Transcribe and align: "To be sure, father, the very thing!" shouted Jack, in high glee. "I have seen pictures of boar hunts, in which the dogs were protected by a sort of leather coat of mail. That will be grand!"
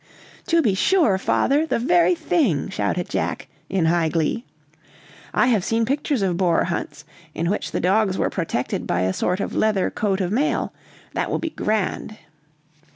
"To 0.47 0.63
be 0.63 0.73
sure, 0.73 1.19
father, 1.19 1.67
the 1.67 1.77
very 1.77 2.15
thing!" 2.15 2.69
shouted 2.69 3.07
Jack, 3.07 3.47
in 3.69 3.85
high 3.85 4.09
glee. 4.09 4.45
"I 5.31 5.45
have 5.45 5.63
seen 5.63 5.85
pictures 5.85 6.23
of 6.23 6.37
boar 6.37 6.63
hunts, 6.63 7.05
in 7.35 7.51
which 7.51 7.69
the 7.69 7.79
dogs 7.79 8.17
were 8.17 8.31
protected 8.31 8.87
by 8.87 9.01
a 9.01 9.13
sort 9.13 9.39
of 9.39 9.53
leather 9.53 9.91
coat 9.91 10.19
of 10.19 10.31
mail. 10.31 10.73
That 11.13 11.29
will 11.29 11.37
be 11.37 11.51
grand!" 11.51 12.17